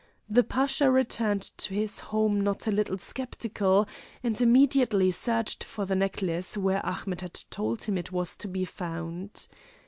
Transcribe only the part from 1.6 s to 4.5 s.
his home not a little sceptical, and